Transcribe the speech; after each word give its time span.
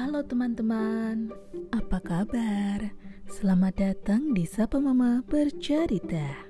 Halo 0.00 0.24
teman-teman, 0.24 1.28
apa 1.76 2.00
kabar? 2.00 2.88
Selamat 3.28 3.84
datang 3.84 4.32
di 4.32 4.48
Sapa 4.48 4.80
Mama 4.80 5.20
Bercerita. 5.28 6.40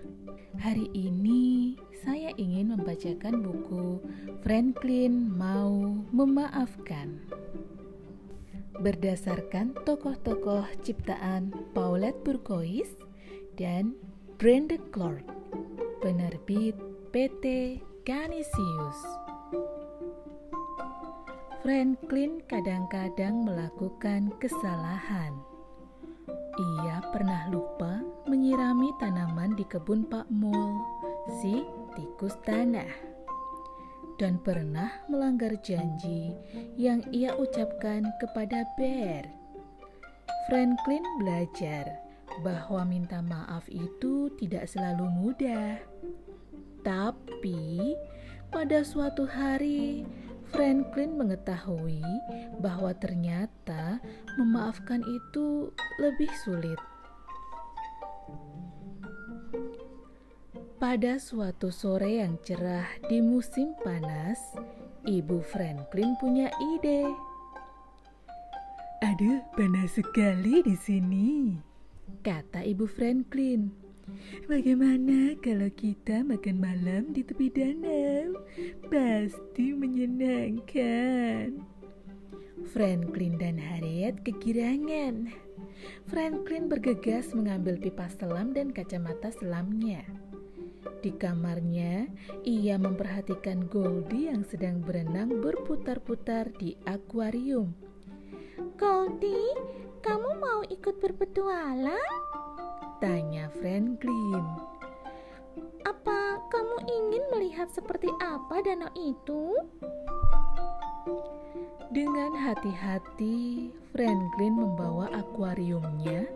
Hari 0.54 0.86
ini 0.94 1.74
saya 1.98 2.30
ingin 2.38 2.70
membacakan 2.70 3.42
buku 3.42 4.06
Franklin 4.46 5.34
Mau 5.34 5.82
Memaafkan. 6.14 7.26
Berdasarkan 8.78 9.74
tokoh-tokoh 9.82 10.70
ciptaan 10.86 11.50
Paulette 11.74 12.22
Bourgeois 12.22 12.86
dan 13.58 13.98
Brenda 14.38 14.78
Clark, 14.94 15.26
penerbit 15.98 16.78
PT 17.10 17.82
Canisius. 18.06 19.29
Franklin 21.70 22.42
kadang-kadang 22.50 23.46
melakukan 23.46 24.34
kesalahan. 24.42 25.30
Ia 26.58 26.98
pernah 27.14 27.46
lupa 27.46 28.02
menyirami 28.26 28.90
tanaman 28.98 29.54
di 29.54 29.62
kebun 29.62 30.02
Pak 30.10 30.26
Mul, 30.34 30.82
si 31.38 31.62
tikus 31.94 32.34
tanah. 32.42 32.90
Dan 34.18 34.42
pernah 34.42 34.98
melanggar 35.06 35.54
janji 35.62 36.34
yang 36.74 37.06
ia 37.14 37.38
ucapkan 37.38 38.02
kepada 38.18 38.66
Bear. 38.74 39.30
Franklin 40.50 41.06
belajar 41.22 41.86
bahwa 42.42 42.82
minta 42.82 43.22
maaf 43.22 43.70
itu 43.70 44.26
tidak 44.42 44.66
selalu 44.66 45.06
mudah. 45.06 45.78
Tapi 46.82 47.94
pada 48.50 48.82
suatu 48.82 49.22
hari 49.22 50.02
Franklin 50.50 51.16
mengetahui 51.16 52.02
bahwa 52.60 52.92
ternyata 52.94 54.02
memaafkan 54.36 55.00
itu 55.06 55.70
lebih 55.98 56.30
sulit. 56.44 56.78
Pada 60.80 61.20
suatu 61.20 61.68
sore 61.68 62.20
yang 62.24 62.40
cerah 62.40 62.88
di 63.08 63.20
musim 63.20 63.76
panas, 63.84 64.40
Ibu 65.04 65.40
Franklin 65.44 66.16
punya 66.16 66.48
ide. 66.76 67.04
Aduh, 69.00 69.40
panas 69.56 69.96
sekali 69.96 70.60
di 70.60 70.76
sini, 70.76 71.56
kata 72.20 72.64
Ibu 72.64 72.84
Franklin. 72.84 73.79
Bagaimana 74.46 75.38
kalau 75.40 75.70
kita 75.74 76.22
makan 76.26 76.56
malam 76.58 77.10
di 77.14 77.22
tepi 77.22 77.50
danau? 77.50 78.40
Pasti 78.88 79.72
menyenangkan. 79.74 81.60
Franklin 82.70 83.40
dan 83.40 83.56
Harriet 83.56 84.20
kegirangan. 84.20 85.32
Franklin 86.06 86.68
bergegas 86.68 87.32
mengambil 87.32 87.80
pipa 87.80 88.10
selam 88.12 88.52
dan 88.52 88.74
kacamata 88.74 89.32
selamnya. 89.32 90.04
Di 91.00 91.16
kamarnya, 91.16 92.12
ia 92.44 92.76
memperhatikan 92.76 93.64
Goldie 93.72 94.28
yang 94.28 94.44
sedang 94.44 94.84
berenang 94.84 95.40
berputar-putar 95.40 96.52
di 96.60 96.76
akuarium. 96.84 97.72
Goldie, 98.76 99.56
kamu 100.04 100.30
mau 100.36 100.60
ikut 100.68 101.00
berpetualang? 101.00 102.39
Tanya 103.00 103.48
Franklin. 103.56 104.44
Apa 105.88 106.36
kamu 106.52 106.76
ingin 106.84 107.24
melihat 107.32 107.72
seperti 107.72 108.12
apa 108.20 108.60
danau 108.60 108.92
itu? 108.92 109.56
Dengan 111.88 112.36
hati-hati, 112.36 113.72
Franklin 113.96 114.52
membawa 114.52 115.08
akuariumnya 115.16 116.28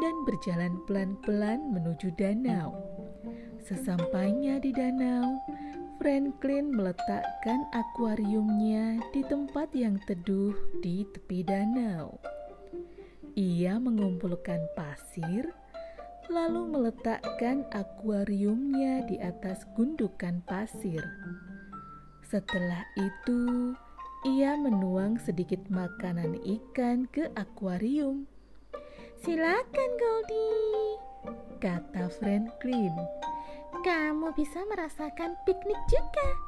dan 0.00 0.14
berjalan 0.24 0.80
pelan-pelan 0.88 1.60
menuju 1.76 2.08
danau. 2.16 2.72
Sesampainya 3.60 4.56
di 4.56 4.72
danau, 4.72 5.36
Franklin 6.00 6.72
meletakkan 6.72 7.68
akuariumnya 7.76 9.04
di 9.12 9.20
tempat 9.20 9.68
yang 9.76 10.00
teduh 10.08 10.56
di 10.80 11.04
tepi 11.12 11.44
danau. 11.44 12.16
Ia 13.36 13.76
mengumpulkan 13.76 14.64
pasir 14.72 15.52
lalu 16.30 16.66
meletakkan 16.70 17.66
akuariumnya 17.74 19.06
di 19.06 19.18
atas 19.18 19.66
gundukan 19.74 20.42
pasir. 20.46 21.02
Setelah 22.26 22.82
itu, 22.98 23.72
ia 24.26 24.58
menuang 24.58 25.22
sedikit 25.22 25.62
makanan 25.70 26.38
ikan 26.42 27.06
ke 27.10 27.30
akuarium. 27.38 28.26
Silakan, 29.22 29.90
Goldie, 29.98 30.94
kata 31.62 32.10
Franklin. 32.18 32.94
Kamu 33.86 34.34
bisa 34.34 34.62
merasakan 34.66 35.38
piknik 35.46 35.80
juga. 35.86 36.45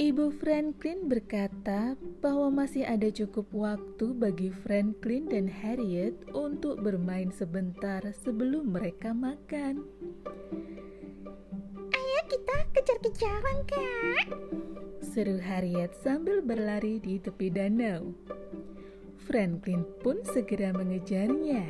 Ibu 0.00 0.32
Franklin 0.40 1.12
berkata 1.12 1.92
bahwa 2.24 2.64
masih 2.64 2.88
ada 2.88 3.12
cukup 3.12 3.44
waktu 3.52 4.16
bagi 4.16 4.48
Franklin 4.48 5.28
dan 5.28 5.44
Harriet 5.44 6.16
untuk 6.32 6.80
bermain 6.80 7.28
sebentar 7.28 8.00
sebelum 8.24 8.72
mereka 8.72 9.12
makan. 9.12 9.84
Ayo 11.92 12.20
kita 12.32 12.56
kejar-kejaran, 12.72 13.58
Kak. 13.68 14.26
Seru 15.04 15.36
Harriet 15.36 15.92
sambil 16.00 16.40
berlari 16.40 16.96
di 16.96 17.20
tepi 17.20 17.52
danau. 17.52 18.16
Franklin 19.28 19.84
pun 20.00 20.24
segera 20.24 20.72
mengejarnya. 20.72 21.68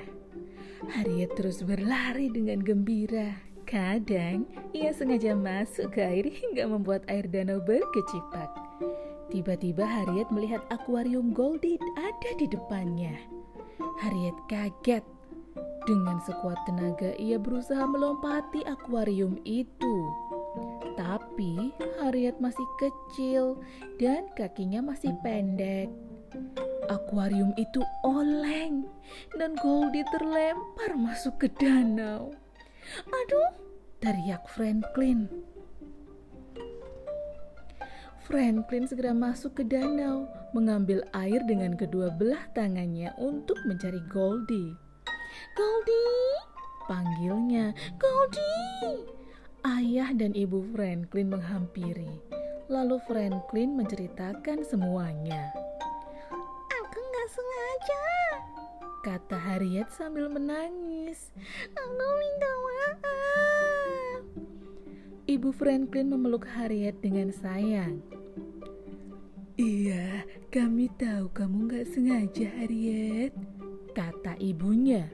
Harriet 0.86 1.34
terus 1.34 1.66
berlari 1.66 2.30
dengan 2.30 2.62
gembira 2.62 3.49
Kadang 3.70 4.50
ia 4.74 4.90
sengaja 4.90 5.30
masuk 5.38 5.94
ke 5.94 6.02
air 6.02 6.26
hingga 6.26 6.66
membuat 6.66 7.06
air 7.06 7.22
danau 7.30 7.62
berkecipak. 7.62 8.50
Tiba-tiba 9.30 9.86
Harriet 9.86 10.26
melihat 10.34 10.58
akuarium 10.74 11.30
Goldie 11.30 11.78
ada 11.94 12.30
di 12.34 12.50
depannya. 12.50 13.14
Harriet 14.02 14.34
kaget. 14.50 15.06
Dengan 15.86 16.18
sekuat 16.26 16.58
tenaga 16.66 17.14
ia 17.14 17.38
berusaha 17.38 17.86
melompati 17.86 18.66
akuarium 18.66 19.38
itu. 19.46 19.96
Tapi 20.98 21.70
Harriet 22.02 22.42
masih 22.42 22.66
kecil 22.82 23.54
dan 24.02 24.26
kakinya 24.34 24.82
masih 24.82 25.14
pendek. 25.22 25.86
Akuarium 26.90 27.54
itu 27.54 27.86
oleng 28.02 28.82
dan 29.38 29.54
Goldie 29.62 30.02
terlempar 30.10 30.98
masuk 30.98 31.46
ke 31.46 31.46
danau. 31.54 32.34
Aduh, 33.06 33.50
teriak 34.00 34.48
Franklin. 34.50 35.28
Franklin 38.30 38.86
segera 38.86 39.10
masuk 39.10 39.58
ke 39.58 39.66
danau, 39.66 40.30
mengambil 40.54 41.02
air 41.18 41.42
dengan 41.50 41.74
kedua 41.74 42.14
belah 42.14 42.46
tangannya 42.54 43.10
untuk 43.18 43.58
mencari 43.66 43.98
Goldie. 44.06 44.70
Goldie, 45.58 46.38
panggilnya. 46.86 47.74
Goldie. 47.98 49.02
Ayah 49.66 50.14
dan 50.14 50.30
ibu 50.38 50.62
Franklin 50.70 51.26
menghampiri. 51.26 52.22
Lalu 52.70 53.02
Franklin 53.10 53.74
menceritakan 53.74 54.62
semuanya. 54.62 55.50
Aku 56.70 56.98
nggak 57.02 57.28
sengaja, 57.34 58.06
kata 59.02 59.36
Harriet 59.42 59.90
sambil 59.90 60.30
menangis. 60.30 61.34
Aku 61.74 62.06
minta. 62.14 62.59
Ibu 65.30 65.54
Franklin 65.54 66.10
memeluk 66.10 66.42
Harriet 66.42 66.98
dengan 67.06 67.30
sayang. 67.30 68.02
Iya, 69.54 70.26
kami 70.50 70.90
tahu 70.98 71.30
kamu 71.30 71.70
gak 71.70 71.86
sengaja, 71.86 72.50
Harriet, 72.58 73.30
kata 73.94 74.34
ibunya. 74.42 75.06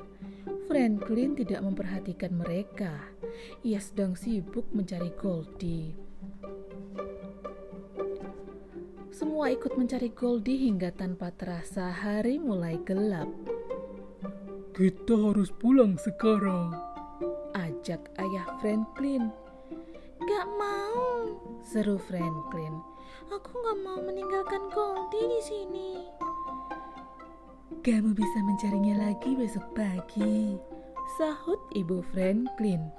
Franklin 0.72 1.36
tidak 1.36 1.60
memperhatikan 1.60 2.32
mereka. 2.32 2.96
Ia 3.60 3.76
sedang 3.76 4.16
sibuk 4.16 4.64
mencari 4.72 5.12
Goldie. 5.20 5.92
Semua 9.12 9.52
ikut 9.52 9.76
mencari 9.76 10.08
Goldie 10.16 10.64
hingga 10.64 10.96
tanpa 10.96 11.28
terasa 11.36 11.92
hari 11.92 12.40
mulai 12.40 12.80
gelap. 12.88 13.28
Kita 14.72 15.12
harus 15.12 15.52
pulang 15.60 16.00
sekarang. 16.00 16.72
Ajak 17.52 18.00
ayah 18.16 18.48
Franklin. 18.64 19.28
Gak 20.26 20.46
mau, 20.58 21.30
seru 21.62 21.94
Franklin. 22.02 22.82
Aku 23.30 23.50
gak 23.62 23.78
mau 23.86 24.02
meninggalkan 24.02 24.66
Goldie 24.74 25.30
di 25.30 25.40
sini. 25.46 25.90
Kamu 27.86 28.10
bisa 28.10 28.38
mencarinya 28.42 29.06
lagi 29.06 29.38
besok 29.38 29.62
pagi, 29.78 30.58
sahut 31.14 31.62
ibu 31.78 32.02
Franklin. 32.10 32.90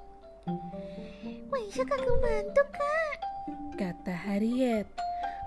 Bisa 1.51 1.83
kakak 1.83 2.15
bantu, 2.23 2.63
Kak? 2.71 3.17
Kata 3.75 4.15
Harriet. 4.15 4.87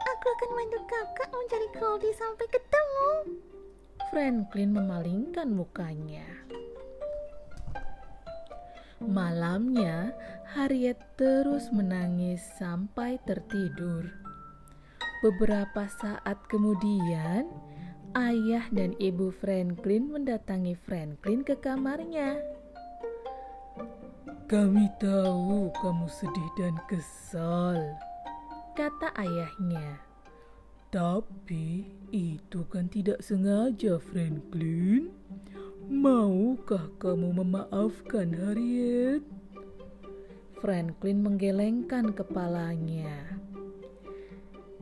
Aku 0.04 0.26
akan 0.36 0.50
bantu 0.52 0.78
kakak 0.84 1.32
mencari 1.32 1.68
Goldie 1.80 2.12
sampai 2.12 2.46
ketemu. 2.52 3.10
Franklin 4.12 4.76
memalingkan 4.76 5.48
mukanya. 5.48 6.39
Malamnya, 9.00 10.12
Harriet 10.52 11.00
terus 11.16 11.72
menangis 11.72 12.44
sampai 12.60 13.16
tertidur. 13.24 14.12
Beberapa 15.24 15.88
saat 15.88 16.36
kemudian, 16.52 17.48
ayah 18.12 18.68
dan 18.68 18.92
ibu 19.00 19.32
Franklin 19.32 20.12
mendatangi 20.12 20.76
Franklin 20.84 21.40
ke 21.40 21.56
kamarnya. 21.56 22.44
Kami 24.44 24.84
tahu 25.00 25.72
kamu 25.80 26.06
sedih 26.10 26.50
dan 26.60 26.76
kesal, 26.84 27.80
kata 28.76 29.16
ayahnya. 29.16 30.09
Tapi 30.90 31.86
itu 32.10 32.66
kan 32.66 32.90
tidak 32.90 33.22
sengaja, 33.22 34.02
Franklin. 34.02 35.14
Maukah 35.86 36.90
kamu 36.98 37.30
memaafkan 37.30 38.34
Harriet? 38.34 39.22
Franklin 40.58 41.22
menggelengkan 41.22 42.10
kepalanya. 42.10 43.38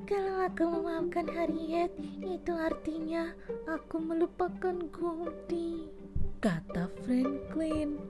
Kalau 0.09 0.49
aku 0.49 0.65
memaafkan 0.65 1.29
Harriet, 1.29 1.93
itu 2.25 2.57
artinya 2.57 3.37
aku 3.69 4.01
melupakan 4.01 4.81
Goldie. 4.89 5.93
Kata 6.41 6.89
Franklin. 7.05 8.01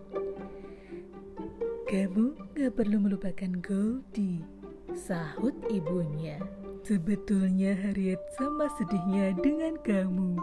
Kamu 1.90 2.54
gak 2.54 2.78
perlu 2.78 3.02
melupakan 3.02 3.58
Goldie, 3.58 4.46
sahut 4.94 5.58
ibunya. 5.66 6.38
Sebetulnya 6.88 7.76
Harriet 7.76 8.16
sama 8.40 8.64
sedihnya 8.80 9.36
dengan 9.44 9.76
kamu. 9.84 10.40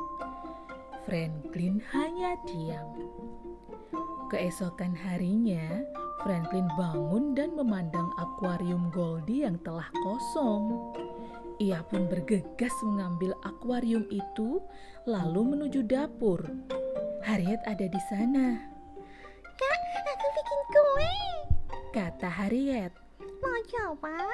Franklin 1.10 1.82
hanya 1.90 2.38
diam. 2.46 2.86
Keesokan 4.30 4.94
harinya, 4.94 5.82
Franklin 6.22 6.70
bangun 6.78 7.34
dan 7.34 7.58
memandang 7.58 8.14
akuarium 8.22 8.94
Goldie 8.94 9.42
yang 9.42 9.58
telah 9.66 9.90
kosong. 10.06 10.94
Ia 11.58 11.82
pun 11.90 12.06
bergegas 12.06 12.78
mengambil 12.86 13.34
akuarium 13.42 14.06
itu, 14.14 14.62
lalu 15.10 15.58
menuju 15.58 15.82
dapur. 15.90 16.46
Harriet 17.26 17.66
ada 17.66 17.90
di 17.90 18.02
sana. 18.06 18.62
Kak, 19.42 19.82
aku 19.98 20.28
bikin 20.30 20.62
kue, 20.70 21.18
kata 21.90 22.30
Harriet. 22.30 22.94
Mau 23.42 23.60
coba? 23.66 24.30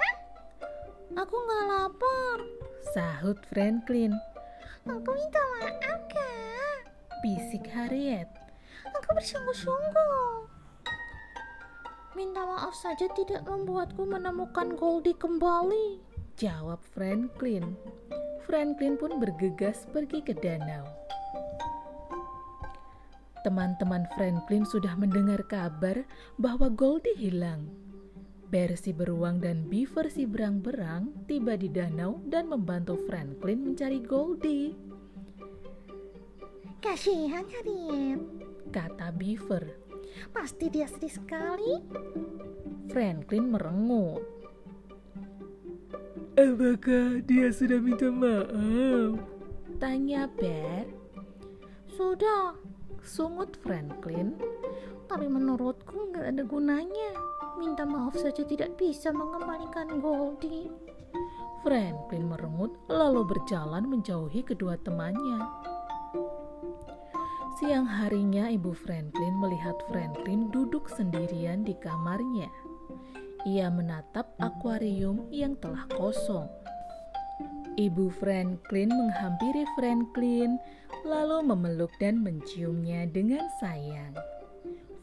Aku 1.12 1.36
nggak 1.36 1.64
lapar. 1.68 2.40
Sahut 2.96 3.36
Franklin. 3.52 4.16
Aku 4.88 5.10
minta 5.12 5.42
maaf, 5.60 6.00
Kak. 6.08 6.80
Bisik 7.20 7.68
Harriet. 7.68 8.32
Aku 8.88 9.20
bersungguh-sungguh. 9.20 10.48
Minta 12.16 12.48
maaf 12.48 12.72
saja 12.76 13.12
tidak 13.12 13.44
membuatku 13.44 14.08
menemukan 14.08 14.76
Goldie 14.80 15.16
kembali. 15.16 16.00
Jawab 16.40 16.80
Franklin. 16.96 17.76
Franklin 18.48 18.96
pun 18.96 19.20
bergegas 19.20 19.88
pergi 19.92 20.24
ke 20.24 20.32
danau. 20.32 20.88
Teman-teman 23.44 24.08
Franklin 24.16 24.64
sudah 24.64 24.96
mendengar 24.96 25.44
kabar 25.50 26.08
bahwa 26.40 26.72
Goldie 26.72 27.18
hilang. 27.20 27.91
Bear 28.52 28.76
si 28.76 28.92
beruang 28.92 29.40
dan 29.40 29.64
Beaver 29.72 30.12
si 30.12 30.28
berang-berang 30.28 31.24
tiba 31.24 31.56
di 31.56 31.72
danau 31.72 32.20
dan 32.28 32.52
membantu 32.52 33.00
Franklin 33.08 33.64
mencari 33.64 34.04
Goldie. 34.04 34.76
Kasihan 36.84 37.48
Harriet, 37.48 38.20
kata 38.76 39.16
Beaver. 39.16 39.72
Pasti 40.36 40.68
dia 40.68 40.84
sedih 40.84 41.16
sekali. 41.16 41.80
Franklin 42.92 43.56
merengut. 43.56 44.20
Apakah 46.36 47.24
dia 47.24 47.56
sudah 47.56 47.80
minta 47.80 48.12
maaf? 48.12 49.16
Tanya 49.80 50.28
Bear. 50.28 50.92
Sudah, 51.96 52.60
sungut 53.04 53.58
Franklin. 53.62 54.38
Tapi 55.10 55.28
menurutku 55.28 56.14
nggak 56.14 56.26
ada 56.32 56.44
gunanya 56.48 57.12
minta 57.62 57.86
maaf 57.86 58.18
saja 58.18 58.42
tidak 58.42 58.74
bisa 58.80 59.14
mengembalikan 59.14 60.02
Goldie. 60.02 60.72
Franklin 61.62 62.26
merengut 62.26 62.74
lalu 62.90 63.22
berjalan 63.28 63.86
menjauhi 63.86 64.42
kedua 64.42 64.82
temannya. 64.82 65.46
Siang 67.62 67.86
harinya 67.86 68.50
ibu 68.50 68.74
Franklin 68.74 69.38
melihat 69.38 69.78
Franklin 69.86 70.50
duduk 70.50 70.90
sendirian 70.90 71.62
di 71.62 71.78
kamarnya. 71.78 72.50
Ia 73.46 73.70
menatap 73.70 74.34
akuarium 74.42 75.30
yang 75.30 75.54
telah 75.62 75.86
kosong. 75.94 76.50
Ibu 77.80 78.12
Franklin 78.20 78.92
menghampiri 78.92 79.64
Franklin 79.80 80.60
lalu 81.08 81.40
memeluk 81.48 81.92
dan 82.04 82.20
menciumnya 82.20 83.08
dengan 83.08 83.48
sayang. 83.64 84.12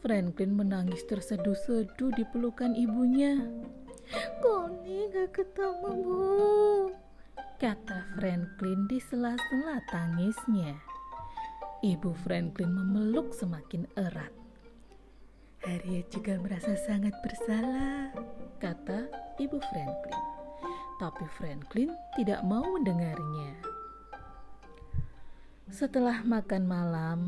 Franklin 0.05 0.53
menangis 0.53 1.01
terseduh-seduh 1.09 2.13
di 2.13 2.23
pelukan 2.29 2.77
ibunya. 2.77 3.41
Koni 4.41 5.09
gak 5.09 5.37
ketemu 5.37 5.91
bu, 6.01 6.23
kata 7.57 8.05
Franklin 8.17 8.85
di 8.89 8.97
sela-sela 9.01 9.81
tangisnya. 9.89 10.77
Ibu 11.81 12.13
Franklin 12.21 12.69
memeluk 12.73 13.33
semakin 13.33 13.89
erat. 13.97 14.33
Harriet 15.65 16.07
juga 16.13 16.39
merasa 16.39 16.73
sangat 16.87 17.11
bersalah, 17.19 18.15
kata 18.63 19.11
ibu 19.37 19.59
Franklin. 19.59 20.28
Tapi 20.99 21.25
Franklin 21.39 21.95
tidak 22.19 22.43
mau 22.43 22.67
mendengarnya. 22.75 23.55
Setelah 25.71 26.27
makan 26.27 26.63
malam, 26.67 27.19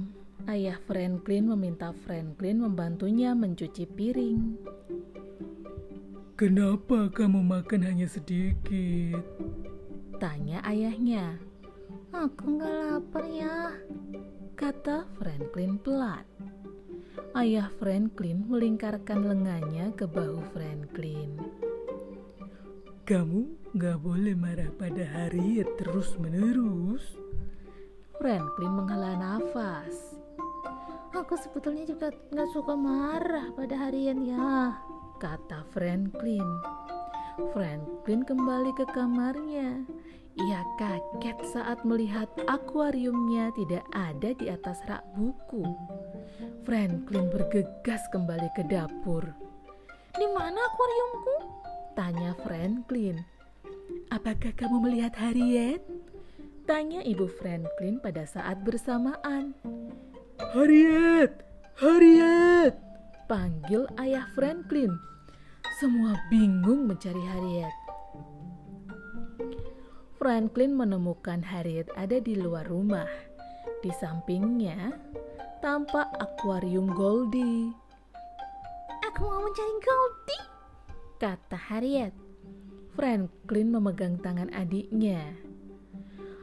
Ayah 0.49 0.81
Franklin 0.89 1.53
meminta 1.53 1.93
Franklin 2.03 2.65
membantunya 2.65 3.37
mencuci 3.37 3.85
piring. 3.85 4.57
Kenapa 6.33 7.13
kamu 7.13 7.45
makan 7.45 7.85
hanya 7.85 8.09
sedikit? 8.09 9.21
Tanya 10.17 10.65
ayahnya. 10.65 11.37
Aku 12.09 12.57
nggak 12.57 12.75
lapar 12.89 13.25
ya, 13.29 13.77
kata 14.57 15.05
Franklin 15.21 15.77
pelan. 15.77 16.25
Ayah 17.37 17.69
Franklin 17.77 18.41
melingkarkan 18.49 19.21
lengannya 19.21 19.93
ke 19.93 20.09
bahu 20.09 20.41
Franklin. 20.51 21.37
Kamu 23.05 23.60
nggak 23.71 24.03
boleh 24.03 24.35
marah 24.35 24.67
pada 24.75 24.99
Harriet 24.99 25.79
terus-menerus. 25.79 27.15
Franklin 28.19 28.71
menghela 28.75 29.15
nafas. 29.15 30.19
Aku 31.15 31.39
sebetulnya 31.39 31.87
juga 31.87 32.11
nggak 32.35 32.51
suka 32.51 32.75
marah 32.75 33.47
pada 33.55 33.87
harian 33.87 34.27
ya, 34.27 34.75
kata 35.23 35.63
Franklin. 35.71 36.43
Franklin 37.55 38.27
kembali 38.27 38.75
ke 38.75 38.85
kamarnya. 38.91 39.87
Ia 40.35 40.61
kaget 40.79 41.39
saat 41.51 41.83
melihat 41.83 42.27
akuariumnya 42.47 43.51
tidak 43.55 43.83
ada 43.91 44.31
di 44.35 44.47
atas 44.51 44.79
rak 44.87 45.03
buku. 45.15 45.63
Franklin 46.67 47.27
bergegas 47.31 48.03
kembali 48.11 48.47
ke 48.55 48.63
dapur. 48.67 49.23
Di 50.15 50.27
mana 50.31 50.59
akuariumku? 50.59 51.35
Tanya 51.95 52.31
Franklin. 52.43 53.40
Apakah 54.11 54.51
kamu 54.53 54.83
melihat 54.83 55.15
Harriet? 55.15 55.81
Tanya 56.67 57.01
ibu 57.01 57.25
Franklin 57.27 57.97
pada 58.03 58.27
saat 58.27 58.61
bersamaan. 58.63 59.55
Harriet! 60.53 61.41
Harriet! 61.79 62.75
Panggil 63.25 63.87
ayah 63.97 64.27
Franklin. 64.35 64.91
Semua 65.79 66.13
bingung 66.29 66.85
mencari 66.85 67.23
Harriet. 67.25 67.75
Franklin 70.21 70.77
menemukan 70.77 71.41
Harriet 71.41 71.89
ada 71.97 72.21
di 72.21 72.37
luar 72.37 72.69
rumah. 72.69 73.09
Di 73.81 73.89
sampingnya 73.89 74.93
tampak 75.65 76.05
akuarium 76.21 76.85
Goldie. 76.93 77.73
Aku 79.09 79.25
mau 79.25 79.41
mencari 79.41 79.75
Goldie, 79.81 80.45
kata 81.17 81.57
Harriet. 81.57 82.20
Franklin 82.91 83.71
memegang 83.71 84.19
tangan 84.19 84.51
adiknya. 84.51 85.39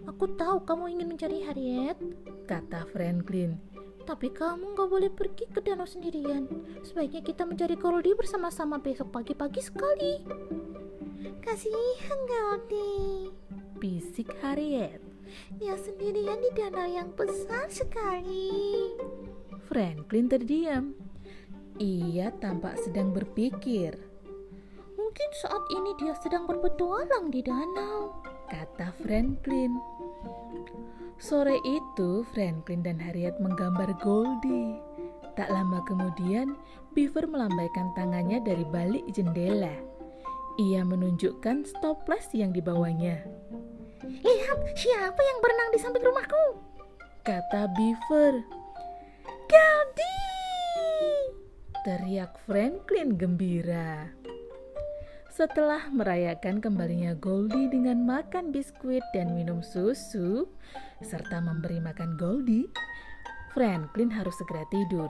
Aku 0.09 0.33
tahu 0.33 0.65
kamu 0.65 0.97
ingin 0.97 1.09
mencari 1.13 1.45
Harriet, 1.45 2.01
kata 2.49 2.89
Franklin. 2.89 3.61
Tapi 4.09 4.33
kamu 4.33 4.73
gak 4.73 4.89
boleh 4.89 5.13
pergi 5.13 5.45
ke 5.53 5.61
danau 5.61 5.85
sendirian. 5.85 6.49
Sebaiknya 6.81 7.21
kita 7.21 7.45
mencari 7.45 7.77
Goldie 7.77 8.17
bersama-sama 8.17 8.81
besok 8.81 9.13
pagi-pagi 9.13 9.61
sekali. 9.61 10.25
Kasihan 11.45 12.21
Goldie. 12.25 13.29
bisik 13.77 14.33
Harriet. 14.41 15.05
Dia 15.61 15.77
sendirian 15.77 16.41
di 16.41 16.51
danau 16.57 16.89
yang 16.89 17.13
besar 17.13 17.69
sekali. 17.69 18.97
Franklin 19.69 20.33
terdiam. 20.33 20.97
Ia 21.77 22.33
tampak 22.41 22.81
sedang 22.81 23.13
berpikir. 23.13 24.08
Mungkin 25.09 25.33
saat 25.41 25.65
ini 25.73 25.97
dia 25.97 26.13
sedang 26.21 26.45
berpetualang 26.45 27.33
di 27.33 27.41
danau, 27.41 28.13
kata 28.53 28.93
Franklin. 29.01 29.73
Sore 31.17 31.57
itu, 31.65 32.29
Franklin 32.37 32.85
dan 32.85 33.01
Harriet 33.01 33.41
menggambar 33.41 33.89
Goldie. 34.05 34.77
Tak 35.33 35.49
lama 35.49 35.81
kemudian, 35.89 36.61
Beaver 36.93 37.25
melambaikan 37.25 37.89
tangannya 37.97 38.45
dari 38.45 38.69
balik 38.69 39.09
jendela. 39.17 39.73
Ia 40.61 40.85
menunjukkan 40.85 41.65
stoples 41.65 42.29
yang 42.37 42.53
dibawanya. 42.53 43.25
Lihat, 44.05 44.59
siapa 44.77 45.21
yang 45.25 45.39
berenang 45.41 45.71
di 45.73 45.81
samping 45.81 46.05
rumahku? 46.05 46.45
Kata 47.25 47.65
Beaver. 47.73 48.45
Goldie! 49.49 51.33
Teriak 51.81 52.37
Franklin 52.45 53.17
gembira. 53.17 54.18
Setelah 55.39 55.87
merayakan 55.95 56.59
kembalinya 56.59 57.15
Goldie 57.15 57.71
dengan 57.71 58.03
makan 58.03 58.51
biskuit 58.51 59.07
dan 59.15 59.39
minum 59.39 59.63
susu, 59.63 60.51
serta 60.99 61.39
memberi 61.39 61.79
makan 61.79 62.19
Goldie, 62.19 62.67
Franklin 63.55 64.11
harus 64.11 64.35
segera 64.35 64.67
tidur. 64.67 65.07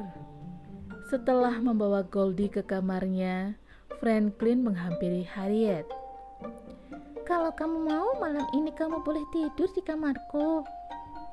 Setelah 1.09 1.57
membawa 1.65 2.05
Goldie 2.05 2.53
ke 2.53 2.61
kamarnya, 2.61 3.57
Franklin 4.05 4.69
menghampiri 4.69 5.25
Harriet. 5.25 5.89
Kalau 7.25 7.49
kamu 7.57 7.89
mau, 7.89 8.13
malam 8.21 8.45
ini 8.53 8.69
kamu 8.77 9.01
boleh 9.01 9.25
tidur 9.33 9.73
di 9.73 9.81
kamarku, 9.81 10.61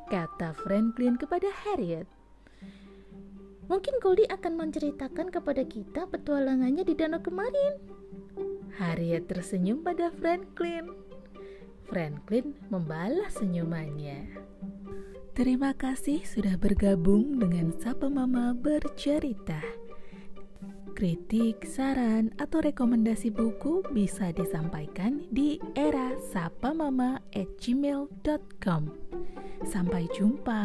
kata 0.08 0.56
Franklin 0.64 1.20
kepada 1.20 1.52
Harriet. 1.68 2.08
Mungkin 3.68 4.00
Goldie 4.00 4.32
akan 4.32 4.56
menceritakan 4.56 5.36
kepada 5.36 5.68
kita 5.68 6.08
petualangannya 6.08 6.88
di 6.88 6.96
danau 6.96 7.20
kemarin. 7.20 7.95
Harriet 8.76 9.32
tersenyum 9.32 9.84
pada 9.84 10.12
Franklin. 10.12 10.92
Franklin 11.86 12.58
membalas 12.68 13.38
senyumannya. 13.38 14.42
Terima 15.36 15.76
kasih 15.76 16.24
sudah 16.24 16.56
bergabung 16.56 17.36
dengan 17.40 17.72
Sapa 17.76 18.08
Mama 18.08 18.56
Bercerita. 18.56 19.60
Kritik, 20.96 21.68
saran, 21.68 22.32
atau 22.40 22.64
rekomendasi 22.64 23.36
buku 23.36 23.84
bisa 23.92 24.32
disampaikan 24.32 25.28
di 25.28 25.60
era 25.76 26.16
sapamama@gmail.com. 26.32 28.84
Sampai 29.68 30.08
jumpa. 30.16 30.64